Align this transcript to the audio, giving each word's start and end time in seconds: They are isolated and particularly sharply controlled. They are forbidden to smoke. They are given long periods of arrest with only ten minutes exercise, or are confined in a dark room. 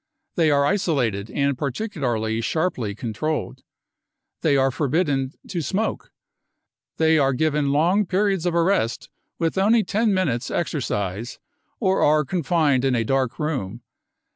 They 0.33 0.49
are 0.49 0.65
isolated 0.65 1.29
and 1.29 1.55
particularly 1.55 2.41
sharply 2.41 2.95
controlled. 2.95 3.61
They 4.41 4.57
are 4.57 4.71
forbidden 4.71 5.33
to 5.49 5.61
smoke. 5.61 6.11
They 6.97 7.19
are 7.19 7.33
given 7.33 7.71
long 7.71 8.07
periods 8.07 8.47
of 8.47 8.55
arrest 8.55 9.09
with 9.37 9.59
only 9.59 9.83
ten 9.83 10.11
minutes 10.11 10.49
exercise, 10.49 11.37
or 11.79 12.01
are 12.01 12.25
confined 12.25 12.83
in 12.83 12.95
a 12.95 13.03
dark 13.03 13.37
room. 13.37 13.83